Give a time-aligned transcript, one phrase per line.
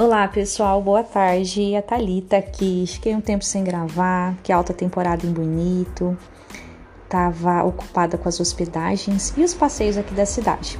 [0.00, 1.76] Olá pessoal, boa tarde.
[1.76, 2.86] A Thalita aqui.
[2.86, 6.16] Fiquei um tempo sem gravar, que alta temporada em Bonito.
[7.06, 10.78] Tava ocupada com as hospedagens e os passeios aqui da cidade.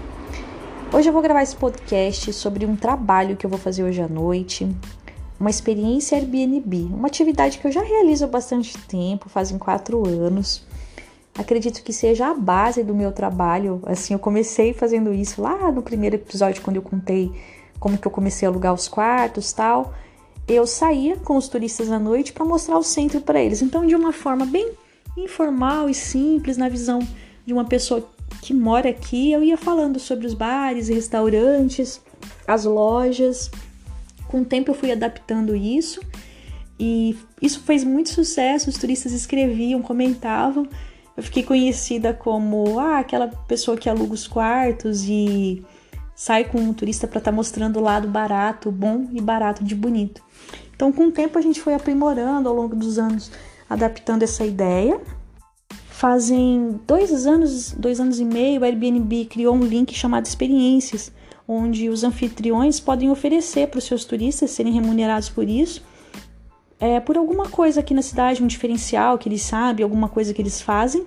[0.91, 4.09] Hoje eu vou gravar esse podcast sobre um trabalho que eu vou fazer hoje à
[4.09, 4.67] noite,
[5.39, 10.67] uma experiência Airbnb, uma atividade que eu já realizo há bastante tempo, fazem quatro anos.
[11.37, 13.83] Acredito que seja a base do meu trabalho.
[13.85, 17.31] Assim, eu comecei fazendo isso lá no primeiro episódio, quando eu contei
[17.81, 19.95] como que eu comecei a alugar os quartos tal.
[20.47, 23.63] Eu saía com os turistas à noite para mostrar o centro para eles.
[23.63, 24.73] Então, de uma forma bem
[25.17, 27.01] informal e simples, na visão
[27.45, 28.07] de uma pessoa
[28.43, 32.01] que mora aqui, eu ia falando sobre os bares e restaurantes,
[32.47, 33.51] as lojas.
[34.29, 36.01] Com o tempo eu fui adaptando isso
[36.79, 38.71] e isso fez muito sucesso.
[38.71, 40.69] Os turistas escreviam, comentavam.
[41.17, 45.63] Eu fiquei conhecida como ah, aquela pessoa que aluga os quartos e
[46.21, 49.75] sai com um turista para estar tá mostrando o lado barato, bom e barato de
[49.75, 50.23] bonito.
[50.77, 53.33] Então, com o tempo, a gente foi aprimorando ao longo dos anos,
[53.71, 55.01] adaptando essa ideia.
[55.89, 61.11] Fazem dois anos, dois anos e meio, o Airbnb criou um link chamado Experiências,
[61.49, 65.83] onde os anfitriões podem oferecer para os seus turistas serem remunerados por isso,
[66.79, 70.43] é, por alguma coisa aqui na cidade, um diferencial que eles sabem, alguma coisa que
[70.43, 71.03] eles fazem.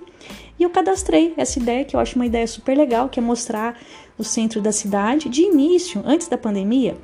[0.58, 3.76] E eu cadastrei essa ideia, que eu acho uma ideia super legal, que é mostrar
[4.18, 5.28] o centro da cidade.
[5.28, 6.96] De início, antes da pandemia,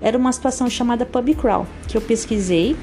[0.00, 2.76] era uma situação chamada pub crawl, que eu pesquisei.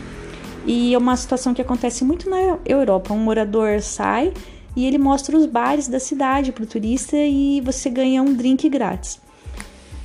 [0.65, 3.13] E é uma situação que acontece muito na Europa.
[3.13, 4.33] Um morador sai
[4.75, 8.67] e ele mostra os bares da cidade para o turista e você ganha um drink
[8.67, 9.21] grátis.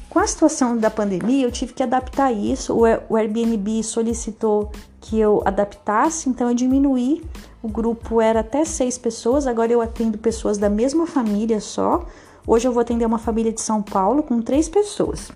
[0.08, 2.77] Com a situação da pandemia, eu tive que adaptar isso.
[3.08, 4.70] O Airbnb solicitou
[5.01, 7.23] que eu adaptasse, então eu diminuí.
[7.62, 12.05] O grupo era até seis pessoas, agora eu atendo pessoas da mesma família só.
[12.46, 15.30] Hoje eu vou atender uma família de São Paulo com três pessoas.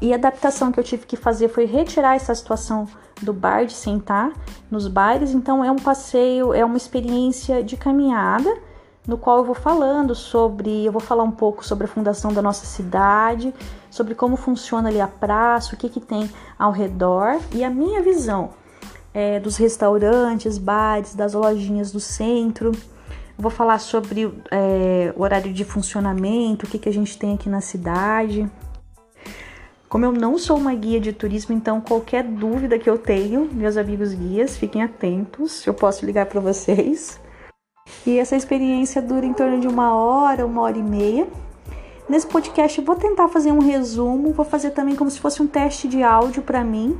[0.00, 2.86] E a adaptação que eu tive que fazer foi retirar essa situação
[3.20, 4.32] do bar, de sentar
[4.70, 5.32] nos bares.
[5.32, 8.56] Então é um passeio, é uma experiência de caminhada,
[9.06, 12.42] no qual eu vou falando sobre, eu vou falar um pouco sobre a fundação da
[12.42, 13.52] nossa cidade,
[13.90, 18.02] sobre como funciona ali a praça, o que, que tem ao redor e a minha
[18.02, 18.50] visão
[19.12, 22.72] é, dos restaurantes, bares, das lojinhas do centro.
[23.38, 27.48] Vou falar sobre é, o horário de funcionamento, o que, que a gente tem aqui
[27.48, 28.50] na cidade.
[29.88, 33.76] Como eu não sou uma guia de turismo, então qualquer dúvida que eu tenho, meus
[33.76, 37.20] amigos guias, fiquem atentos, eu posso ligar para vocês.
[38.04, 41.26] E essa experiência dura em torno de uma hora, uma hora e meia.
[42.08, 45.46] Nesse podcast eu vou tentar fazer um resumo, vou fazer também como se fosse um
[45.46, 46.98] teste de áudio para mim,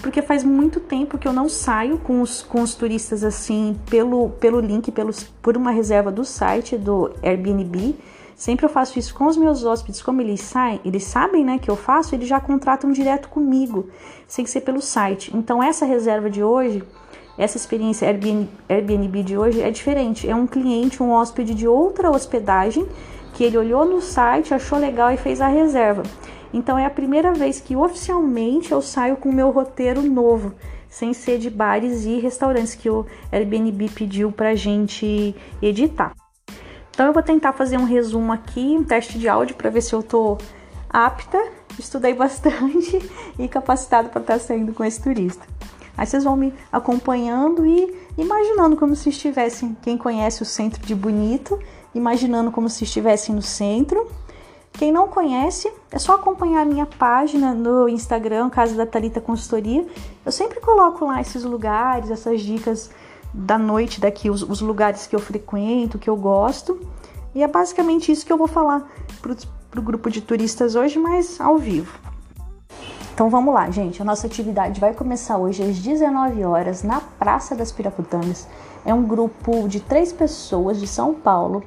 [0.00, 4.30] porque faz muito tempo que eu não saio com os, com os turistas assim pelo,
[4.30, 7.94] pelo link, pelos, por uma reserva do site do Airbnb.
[8.34, 11.70] Sempre eu faço isso com os meus hóspedes, como eles saem, eles sabem, né, que
[11.70, 13.88] eu faço, eles já contratam direto comigo,
[14.26, 15.30] sem ser pelo site.
[15.36, 16.82] Então essa reserva de hoje,
[17.38, 20.28] essa experiência Airbnb, Airbnb de hoje é diferente.
[20.28, 22.86] É um cliente, um hóspede de outra hospedagem
[23.34, 26.02] que ele olhou no site, achou legal e fez a reserva.
[26.52, 30.54] Então é a primeira vez que oficialmente eu saio com o meu roteiro novo,
[30.88, 36.12] sem ser de bares e restaurantes que o Airbnb pediu pra gente editar.
[36.90, 39.94] Então eu vou tentar fazer um resumo aqui, um teste de áudio para ver se
[39.94, 40.36] eu tô
[40.90, 41.42] apta,
[41.78, 42.98] estudei bastante
[43.38, 45.46] e capacitado para estar tá saindo com esse turista.
[45.96, 50.94] Aí vocês vão me acompanhando e imaginando como se estivessem, quem conhece o centro de
[50.94, 51.58] Bonito,
[51.94, 54.06] imaginando como se estivessem no centro
[54.72, 59.86] quem não conhece, é só acompanhar a minha página no Instagram, Casa da Talita Consultoria.
[60.24, 62.90] Eu sempre coloco lá esses lugares, essas dicas
[63.32, 66.80] da noite daqui, os, os lugares que eu frequento, que eu gosto.
[67.34, 68.90] E é basicamente isso que eu vou falar
[69.20, 71.98] para o grupo de turistas hoje, mas ao vivo.
[73.14, 74.00] Então vamos lá, gente.
[74.00, 78.48] A nossa atividade vai começar hoje às 19 horas na Praça das Piraputangas.
[78.84, 81.62] É um grupo de três pessoas de São Paulo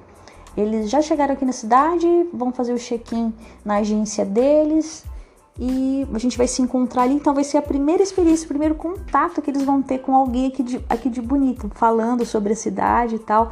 [0.57, 5.03] eles já chegaram aqui na cidade, vão fazer o check-in na agência deles
[5.59, 7.15] e a gente vai se encontrar ali.
[7.15, 10.47] Então vai ser a primeira experiência, o primeiro contato que eles vão ter com alguém
[10.47, 13.49] aqui de, aqui de Bonito, falando sobre a cidade e tal.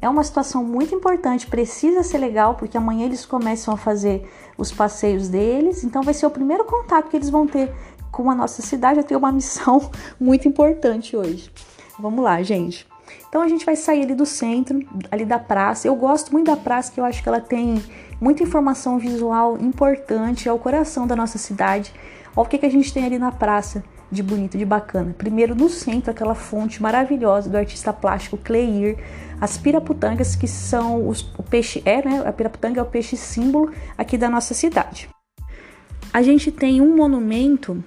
[0.00, 4.28] É uma situação muito importante, precisa ser legal, porque amanhã eles começam a fazer
[4.58, 5.82] os passeios deles.
[5.82, 7.72] Então vai ser o primeiro contato que eles vão ter
[8.12, 8.98] com a nossa cidade.
[8.98, 9.90] Eu tenho uma missão
[10.20, 11.50] muito importante hoje.
[11.98, 12.86] Vamos lá, gente.
[13.34, 14.78] Então a gente vai sair ali do centro,
[15.10, 15.88] ali da praça.
[15.88, 17.82] Eu gosto muito da praça, que eu acho que ela tem
[18.20, 21.92] muita informação visual importante, é o coração da nossa cidade.
[22.36, 25.12] Olha o que, que a gente tem ali na praça de bonito, de bacana.
[25.18, 28.98] Primeiro no centro, aquela fonte maravilhosa do artista plástico Cleir,
[29.40, 32.22] as piraputangas que são os, o peixe é, né?
[32.24, 35.08] A piraputanga é o peixe símbolo aqui da nossa cidade.
[36.12, 37.82] A gente tem um monumento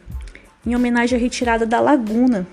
[0.65, 2.45] em homenagem à retirada da Laguna,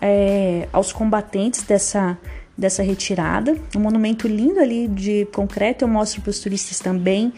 [0.00, 2.18] é, aos combatentes dessa,
[2.56, 3.56] dessa retirada.
[3.76, 7.32] Um monumento lindo ali de concreto, eu mostro para os turistas também.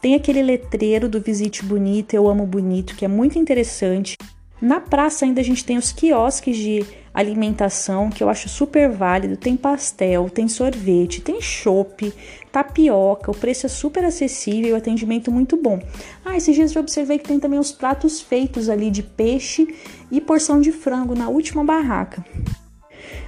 [0.00, 4.16] Tem aquele letreiro do Visite Bonito, Eu Amo Bonito, que é muito interessante.
[4.60, 9.36] Na praça ainda a gente tem os quiosques de alimentação, que eu acho super válido.
[9.36, 12.12] Tem pastel, tem sorvete, tem chopp,
[12.52, 13.30] tapioca.
[13.30, 15.80] O preço é super acessível e o atendimento muito bom.
[16.24, 19.66] Ah, esses dias eu observei que tem também os pratos feitos ali de peixe
[20.10, 22.24] e porção de frango na última barraca.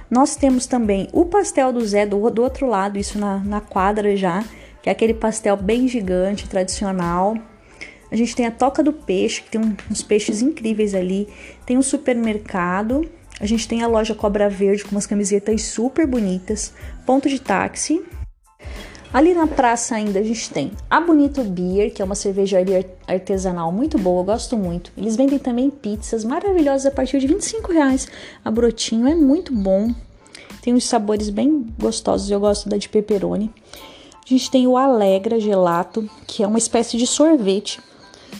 [0.09, 4.15] Nós temos também o pastel do Zé do, do outro lado, isso na, na quadra
[4.15, 4.43] já,
[4.81, 7.35] que é aquele pastel bem gigante, tradicional.
[8.11, 11.27] A gente tem a Toca do Peixe, que tem uns peixes incríveis ali.
[11.65, 13.07] Tem um supermercado.
[13.39, 16.73] A gente tem a loja Cobra Verde com umas camisetas super bonitas.
[17.05, 18.03] Ponto de táxi.
[19.11, 23.71] Ali na praça ainda a gente tem a Bonito Beer, que é uma cervejaria artesanal
[23.71, 24.91] muito boa, eu gosto muito.
[24.95, 28.07] Eles vendem também pizzas maravilhosas a partir de 25 reais.
[28.45, 29.91] A Brotinho é muito bom,
[30.61, 33.51] tem uns sabores bem gostosos, eu gosto da de pepperoni.
[34.23, 37.81] A gente tem o Alegra Gelato, que é uma espécie de sorvete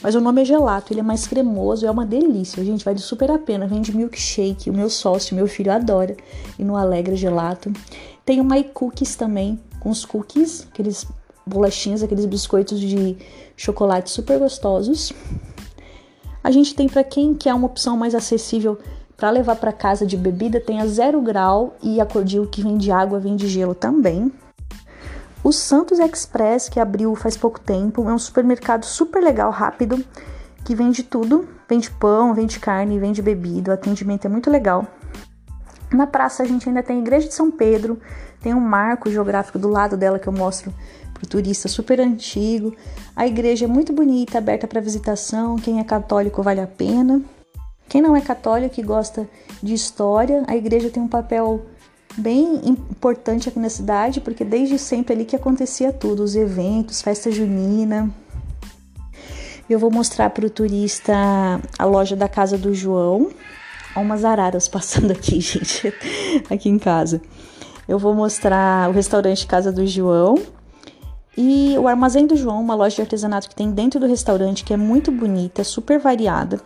[0.01, 2.63] mas o nome é gelato, ele é mais cremoso, é uma delícia.
[2.63, 3.67] Gente, vale super a pena.
[3.67, 6.15] Vende milkshake, o meu sócio, meu filho adora.
[6.57, 7.71] E no Alegra Gelato.
[8.25, 11.05] Tem o My Cookies também, com os cookies, aqueles
[11.45, 13.17] bolachinhas, aqueles biscoitos de
[13.57, 15.11] chocolate super gostosos.
[16.43, 18.77] A gente tem para quem quer uma opção mais acessível
[19.17, 22.89] para levar para casa de bebida, tem a Zero Grau e a Cordil que vende
[22.89, 24.31] água, vende gelo também.
[25.41, 30.03] O Santos Express, que abriu faz pouco tempo, é um supermercado super legal, rápido,
[30.65, 31.47] que vende tudo.
[31.67, 34.87] Vende pão, vende carne, vende bebida, o atendimento é muito legal.
[35.91, 37.99] Na praça a gente ainda tem a Igreja de São Pedro,
[38.41, 40.73] tem um marco geográfico do lado dela que eu mostro
[41.13, 42.75] para o turista, super antigo.
[43.15, 47.21] A igreja é muito bonita, aberta para visitação, quem é católico vale a pena.
[47.87, 49.27] Quem não é católico e gosta
[49.61, 51.65] de história, a igreja tem um papel
[52.17, 57.31] bem importante aqui na cidade, porque desde sempre ali que acontecia tudo, os eventos, festa
[57.31, 58.09] junina.
[59.69, 61.13] Eu vou mostrar para o turista
[61.77, 63.29] a loja da casa do João.
[63.95, 65.93] Olha umas araras passando aqui, gente,
[66.49, 67.21] aqui em casa.
[67.87, 70.35] Eu vou mostrar o restaurante Casa do João
[71.35, 74.73] e o Armazém do João, uma loja de artesanato que tem dentro do restaurante, que
[74.73, 76.59] é muito bonita, super variada.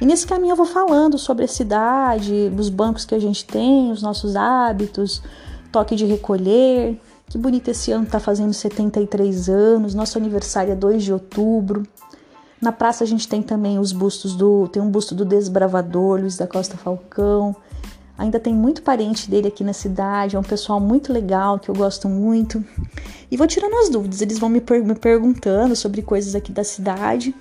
[0.00, 3.90] E nesse caminho eu vou falando sobre a cidade, os bancos que a gente tem,
[3.90, 5.22] os nossos hábitos,
[5.72, 7.00] toque de recolher.
[7.26, 11.82] Que bonito esse ano tá fazendo 73 anos, nosso aniversário é 2 de outubro.
[12.60, 14.68] Na praça a gente tem também os bustos do.
[14.68, 17.54] Tem um busto do desbravador, Luiz da Costa Falcão.
[18.16, 21.74] Ainda tem muito parente dele aqui na cidade, é um pessoal muito legal que eu
[21.74, 22.64] gosto muito.
[23.30, 26.64] E vou tirando as dúvidas, eles vão me, per me perguntando sobre coisas aqui da
[26.64, 27.32] cidade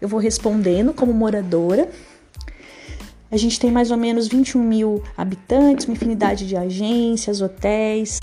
[0.00, 1.88] eu vou respondendo como moradora.
[3.30, 8.18] A gente tem mais ou menos 21 mil habitantes, uma infinidade de agências, hotéis.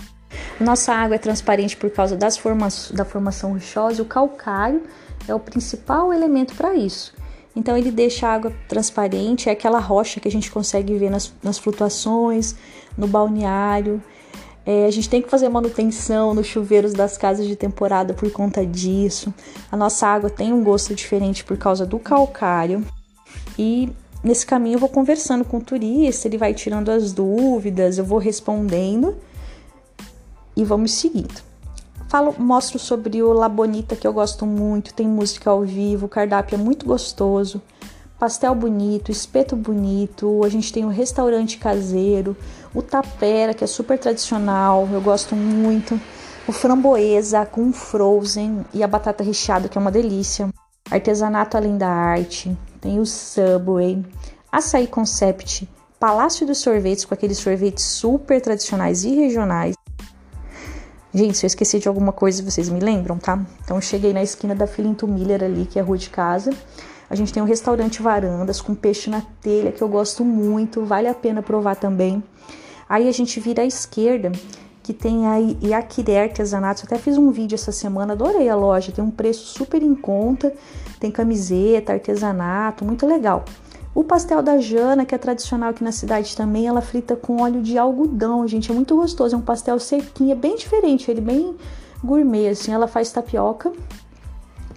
[0.60, 4.84] Nossa água é transparente por causa das forma da formação rochosa e o calcário
[5.28, 7.14] é o principal elemento para isso.
[7.56, 11.34] Então ele deixa a água transparente, é aquela rocha que a gente consegue ver nas,
[11.42, 12.56] nas flutuações,
[12.98, 14.02] no balneário.
[14.70, 18.66] É, a gente tem que fazer manutenção nos chuveiros das casas de temporada por conta
[18.66, 19.34] disso.
[19.72, 22.86] A nossa água tem um gosto diferente por causa do calcário.
[23.58, 23.90] E
[24.22, 28.20] nesse caminho eu vou conversando com o turista, ele vai tirando as dúvidas, eu vou
[28.20, 29.16] respondendo
[30.54, 31.42] e vamos seguindo.
[32.10, 36.10] Falo, mostro sobre o La Bonita que eu gosto muito, tem música ao vivo, o
[36.10, 37.62] cardápio é muito gostoso
[38.20, 42.36] pastel bonito, espeto bonito, a gente tem um restaurante caseiro,
[42.78, 46.00] o tapera, que é super tradicional, eu gosto muito,
[46.48, 50.48] o framboesa com frozen e a batata recheada, que é uma delícia.
[50.92, 54.06] Artesanato além da arte, tem o Subway,
[54.52, 55.68] Açaí Concept,
[56.00, 59.76] Palácio dos Sorvetes, com aqueles sorvetes super tradicionais e regionais.
[61.12, 63.44] Gente, se eu esqueci de alguma coisa, vocês me lembram, tá?
[63.64, 66.52] Então, eu cheguei na esquina da Filinto Miller ali, que é a rua de casa.
[67.10, 71.08] A gente tem um restaurante Varandas com peixe na telha que eu gosto muito, vale
[71.08, 72.24] a pena provar também.
[72.90, 74.32] Aí a gente vira à esquerda,
[74.82, 76.84] que tem a Artesanatos.
[76.84, 79.94] Eu até fiz um vídeo essa semana, adorei a loja, tem um preço super em
[79.94, 80.54] conta,
[81.00, 83.44] tem camiseta, artesanato, muito legal.
[83.94, 87.62] O pastel da Jana, que é tradicional aqui na cidade também, ela frita com óleo
[87.62, 91.56] de algodão, gente, é muito gostoso, é um pastel sequinho, é bem diferente, ele bem
[92.04, 93.74] gourmet, assim, ela faz tapioca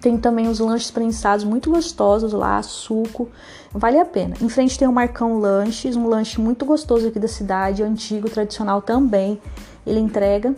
[0.01, 3.29] tem também os lanches prensados muito gostosos lá, suco,
[3.73, 4.35] vale a pena.
[4.41, 8.81] Em frente tem o Marcão Lanches, um lanche muito gostoso aqui da cidade, antigo, tradicional
[8.81, 9.41] também.
[9.87, 10.55] Ele entrega.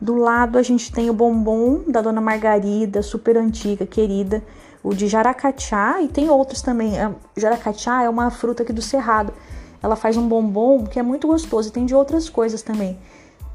[0.00, 4.42] Do lado a gente tem o bombom da Dona Margarida, super antiga, querida,
[4.82, 6.98] o de jaracatiá e tem outros também.
[6.98, 9.32] É, jaracatiá é uma fruta aqui do Cerrado.
[9.80, 12.98] Ela faz um bombom que é muito gostoso e tem de outras coisas também.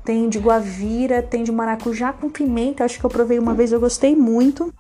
[0.06, 2.86] Tem de guavira, tem de maracujá com pimenta.
[2.86, 4.74] Acho que eu provei uma vez, eu gostei muito.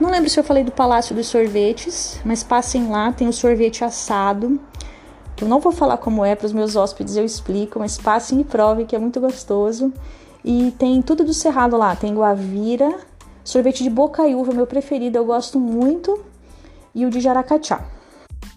[0.00, 3.84] Não lembro se eu falei do Palácio dos Sorvetes, mas passem lá, tem o sorvete
[3.84, 4.60] assado.
[5.40, 8.44] Eu não vou falar como é para os meus hóspedes, eu explico, mas passem e
[8.44, 9.92] provem que é muito gostoso.
[10.44, 12.98] E tem tudo do Cerrado lá, tem guavira,
[13.44, 16.24] sorvete de bocaiúva, meu preferido, eu gosto muito,
[16.94, 17.80] e o de jaracatiá.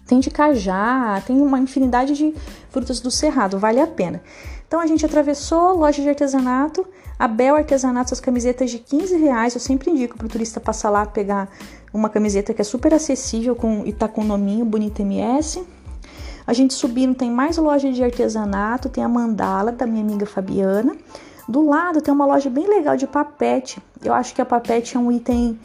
[0.06, 2.34] Tem de cajá, tem uma infinidade de
[2.70, 4.22] frutas do Cerrado, vale a pena.
[4.66, 6.86] Então a gente atravessou loja de artesanato,
[7.18, 9.54] a Bel Artesanato, as camisetas de 15 reais.
[9.54, 11.48] Eu sempre indico para o turista passar lá pegar
[11.94, 15.64] uma camiseta que é super acessível com, e tá com o nominho Bonita MS.
[16.46, 20.96] A gente subindo tem mais loja de artesanato, tem a Mandala da minha amiga Fabiana.
[21.48, 23.80] Do lado tem uma loja bem legal de papete.
[24.04, 25.58] Eu acho que a papete é um item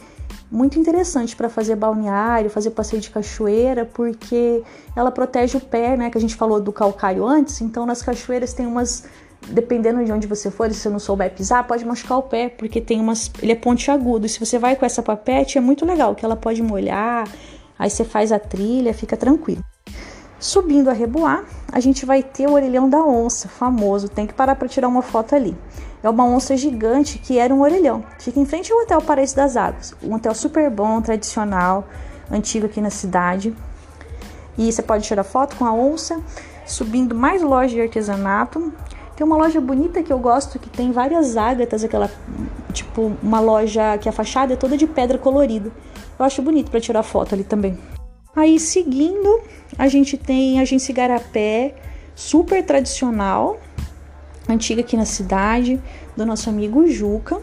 [0.52, 4.64] muito interessante para fazer balneário, fazer passeio de cachoeira, porque
[4.96, 6.10] ela protege o pé, né?
[6.10, 7.62] Que a gente falou do calcário antes.
[7.62, 9.06] Então nas cachoeiras tem umas,
[9.48, 12.82] dependendo de onde você for, se você não souber pisar, pode machucar o pé, porque
[12.82, 14.26] tem umas, ele é pontiagudo.
[14.26, 17.28] E se você vai com essa papete é muito legal, que ela pode molhar.
[17.80, 19.64] Aí você faz a trilha, fica tranquilo.
[20.42, 24.10] Subindo a Reboar, a gente vai ter o orelhão da onça, famoso.
[24.10, 25.56] Tem que parar para tirar uma foto ali.
[26.02, 28.04] É uma onça gigante que era um orelhão.
[28.18, 29.94] Fica em frente ao Hotel Paraíso das Águas.
[30.02, 31.88] Um hotel super bom, tradicional,
[32.32, 33.56] antigo aqui na cidade.
[34.58, 36.20] E você pode tirar foto com a onça.
[36.66, 38.74] Subindo mais loja de artesanato.
[39.16, 42.10] Tem uma loja bonita que eu gosto que tem várias ágatas, aquela
[42.74, 45.72] tipo uma loja que a fachada é toda de pedra colorida.
[46.18, 47.78] Eu acho bonito para tirar foto ali também.
[48.36, 49.42] Aí seguindo,
[49.78, 51.76] a gente tem a agência Igarapé,
[52.16, 53.60] super tradicional,
[54.48, 55.82] antiga aqui na cidade,
[56.16, 57.42] do nosso amigo Juca.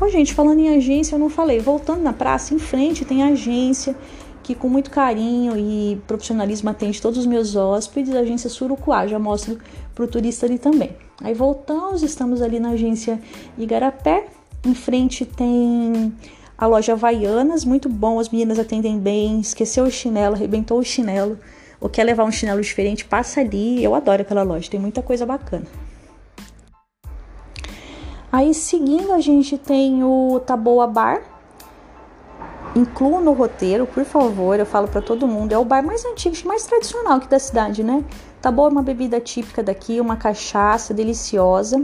[0.00, 1.58] Ó, gente, falando em agência, eu não falei.
[1.60, 3.94] Voltando na praça, em frente tem agência
[4.42, 9.18] que com muito carinho e profissionalismo atende todos os meus hóspedes, a agência Surucuá, já
[9.18, 9.58] mostro
[9.94, 10.96] pro turista ali também.
[11.22, 13.20] Aí voltamos, estamos ali na agência
[13.58, 14.26] Igarapé,
[14.64, 16.12] em frente tem
[16.60, 21.38] a loja Havaianas, muito bom, as meninas atendem bem, esqueceu o chinelo, arrebentou o chinelo,
[21.80, 23.82] ou quer levar um chinelo diferente, passa ali.
[23.82, 25.64] Eu adoro aquela loja, tem muita coisa bacana.
[28.30, 31.22] Aí seguindo a gente tem o Taboa Bar.
[32.76, 36.36] Incluo no roteiro, por favor, eu falo para todo mundo, é o bar mais antigo,
[36.44, 38.04] mais tradicional aqui da cidade, né?
[38.40, 41.82] Taboa é uma bebida típica daqui, uma cachaça deliciosa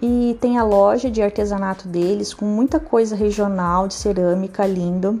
[0.00, 5.20] e tem a loja de artesanato deles com muita coisa regional de cerâmica lindo.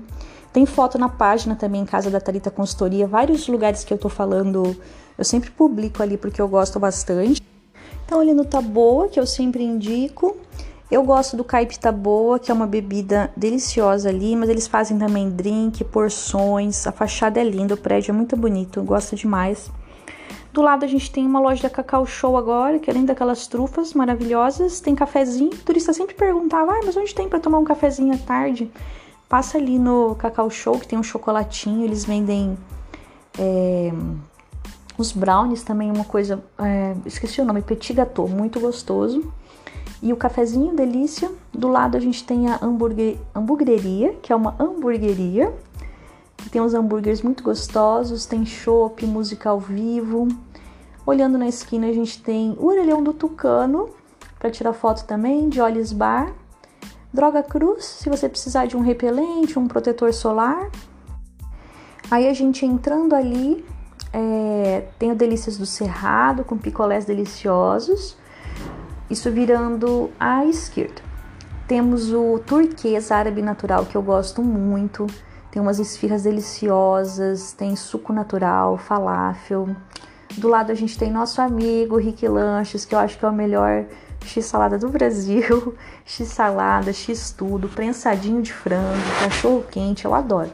[0.52, 4.76] Tem foto na página também casa da Tarita Consultoria, vários lugares que eu tô falando,
[5.16, 7.42] eu sempre publico ali porque eu gosto bastante.
[8.04, 10.36] Então ali no Taboa, que eu sempre indico.
[10.90, 15.28] Eu gosto do Caipe Taboa, que é uma bebida deliciosa ali, mas eles fazem também
[15.28, 19.70] drink, porções, a fachada é linda, o prédio é muito bonito, gosto demais.
[20.52, 23.94] Do lado a gente tem uma loja da Cacau Show agora, que além daquelas trufas
[23.94, 25.52] maravilhosas, tem cafezinho.
[25.52, 28.70] O turista sempre perguntava, ah, mas onde tem para tomar um cafezinho à tarde?
[29.28, 32.56] Passa ali no Cacau Show, que tem um chocolatinho, eles vendem
[33.38, 33.92] é,
[34.96, 39.32] os brownies também, uma coisa, é, esqueci o nome, petit gâteau, muito gostoso.
[40.02, 41.30] E o cafezinho, delícia.
[41.52, 45.52] Do lado a gente tem a hamburgueria, que é uma hamburgueria.
[46.50, 50.28] Tem uns hambúrgueres muito gostosos, tem chopp, música ao vivo.
[51.04, 53.90] Olhando na esquina, a gente tem o orelhão do Tucano,
[54.38, 56.32] para tirar foto também, de Olhos Bar.
[57.12, 60.70] Droga Cruz, se você precisar de um repelente, um protetor solar.
[62.10, 63.64] Aí a gente entrando ali,
[64.12, 68.16] é, tem o Delícias do Cerrado, com picolés deliciosos.
[69.10, 71.02] Isso virando à esquerda.
[71.66, 75.06] Temos o turquês árabe natural, que eu gosto muito.
[75.58, 79.68] Tem umas esfirras deliciosas, tem suco natural, falafel.
[80.36, 83.32] Do lado a gente tem nosso amigo Rick Lanches, que eu acho que é o
[83.32, 83.84] melhor
[84.24, 85.74] x-salada do Brasil.
[86.06, 90.52] x-salada, x-tudo, prensadinho de frango, cachorro quente, eu adoro.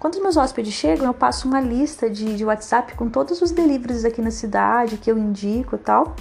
[0.00, 3.52] Quando os meus hóspedes chegam, eu passo uma lista de, de WhatsApp com todos os
[3.52, 6.16] deliveries aqui na cidade que eu indico e tal.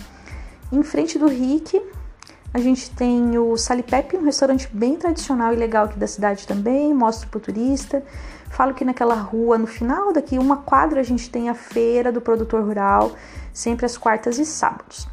[0.72, 1.82] Em frente do Rick,
[2.54, 6.94] a gente tem o Salipep, um restaurante bem tradicional e legal aqui da cidade também,
[6.94, 8.04] mostro para o turista.
[8.50, 12.20] Falo que naquela rua, no final daqui, uma quadra, a gente tem a feira do
[12.20, 13.12] produtor rural,
[13.54, 15.08] sempre às quartas e sábados.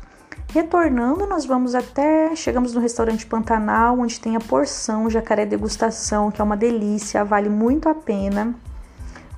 [0.52, 2.34] Retornando, nós vamos até.
[2.34, 7.50] Chegamos no restaurante Pantanal, onde tem a porção jacaré degustação, que é uma delícia, vale
[7.50, 8.54] muito a pena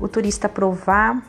[0.00, 1.22] o turista provar.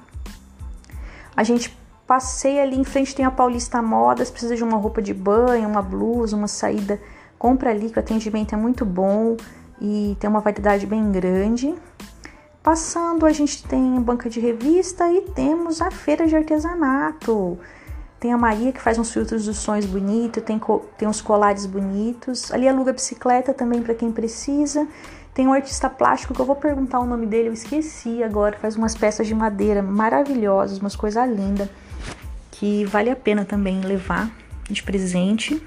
[1.35, 1.75] A gente
[2.09, 5.79] Passei ali em frente, tem a Paulista Modas, precisa de uma roupa de banho, uma
[5.79, 6.99] blusa, uma saída,
[7.37, 9.37] compra ali que o atendimento é muito bom.
[9.79, 11.75] e tem uma variedade bem grande.
[12.63, 17.59] Passando, a gente tem banca de revista e temos a feira de artesanato.
[18.19, 20.59] Tem a Maria que faz uns filtros dos sonhos bonitos, tem,
[20.97, 22.51] tem uns colares bonitos.
[22.51, 24.87] Ali aluga bicicleta também para quem precisa.
[25.31, 28.57] Tem um artista plástico que eu vou perguntar o nome dele, eu esqueci agora.
[28.57, 31.69] Faz umas peças de madeira maravilhosas, umas coisas lindas,
[32.59, 34.29] que vale a pena também levar
[34.69, 35.61] de presente.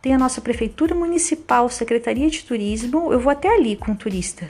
[0.00, 3.12] Tem a nossa prefeitura municipal, Secretaria de Turismo.
[3.12, 4.48] Eu vou até ali com o turista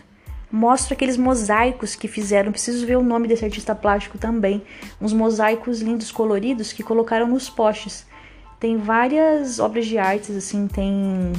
[0.50, 2.50] mostra aqueles mosaicos que fizeram.
[2.50, 4.62] Preciso ver o nome desse artista plástico também.
[5.00, 8.06] Uns mosaicos lindos, coloridos que colocaram nos postes.
[8.58, 11.32] Tem várias obras de artes, assim, tem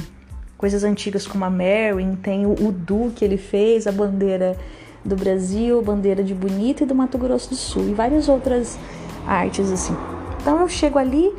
[0.56, 4.56] coisas antigas como a Merwin, tem o Udu que ele fez, a bandeira
[5.04, 8.78] do Brasil, bandeira de Bonito e do Mato Grosso do Sul e várias outras
[9.26, 9.96] artes assim.
[10.40, 11.32] Então eu chego ali,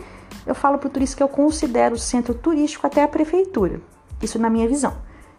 [0.45, 3.81] eu falo para o turista que eu considero o centro turístico até a prefeitura.
[4.21, 4.93] Isso na minha visão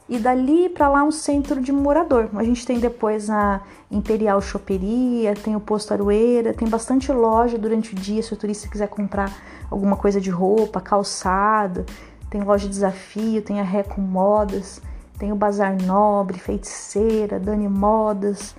[0.09, 2.29] e dali para lá um centro de morador.
[2.35, 3.61] A gente tem depois a
[3.91, 8.69] Imperial Choperia, tem o Posto Aroeira, tem bastante loja durante o dia se o turista
[8.69, 9.35] quiser comprar
[9.71, 11.87] alguma coisa de roupa, calçado,
[12.29, 14.81] tem loja de desafio, tem a Reco Modas,
[15.19, 18.55] tem o Bazar Nobre, Feiticeira, Dani Modas.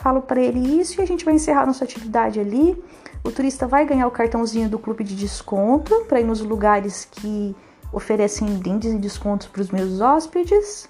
[0.00, 2.80] Falo para ele isso e a gente vai encerrar nossa atividade ali.
[3.24, 7.54] O turista vai ganhar o cartãozinho do clube de desconto para ir nos lugares que
[7.92, 10.88] oferecem brindes e descontos para os meus hóspedes.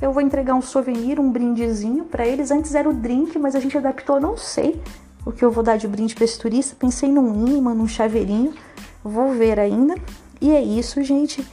[0.00, 2.50] Eu vou entregar um souvenir, um brindezinho para eles.
[2.50, 4.80] Antes era o drink, mas a gente adaptou, não sei
[5.24, 6.76] o que eu vou dar de brinde para esse turista.
[6.78, 8.54] Pensei num imã, num chaveirinho.
[9.02, 9.94] Vou ver ainda.
[10.40, 11.46] E é isso, gente.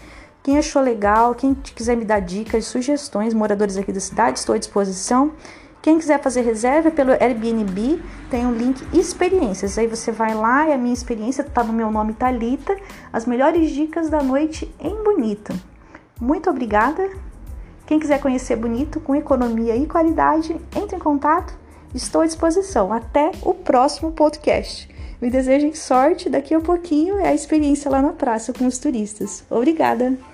[0.44, 4.58] Quem achou legal, quem quiser me dar dicas, sugestões, moradores aqui da cidade, estou à
[4.58, 5.32] disposição.
[5.82, 9.78] Quem quiser fazer reserva pelo Airbnb, tem um link experiências.
[9.78, 12.78] Aí você vai lá e a minha experiência está no meu nome Talita,
[13.12, 15.54] as melhores dicas da noite em Bonito.
[16.20, 17.10] Muito obrigada.
[17.88, 21.54] Quem quiser conhecer Bonito com economia e qualidade, entre em contato.
[21.96, 22.94] Estou à disposição.
[22.94, 24.88] Até o próximo podcast.
[25.20, 26.30] Me desejem sorte.
[26.30, 29.44] Daqui a pouquinho é a experiência lá na praça com os turistas.
[29.50, 30.31] Obrigada!